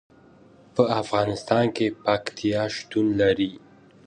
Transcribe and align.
په 0.75 0.83
افغانستان 1.01 1.65
کې 1.75 1.87
پکتیا 2.03 2.63
شتون 2.75 3.05
لري. 3.21 3.51